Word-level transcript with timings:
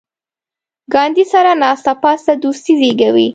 ګاونډي 0.93 1.25
سره 1.33 1.51
ناسته 1.63 1.91
پاسته 2.03 2.31
دوستي 2.43 2.73
زیږوي 2.79 3.27